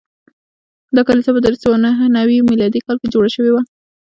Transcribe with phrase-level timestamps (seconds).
[0.95, 3.61] دا کلیسا په درې سوه نهه نوي میلادي کال کې جوړه شوې وه.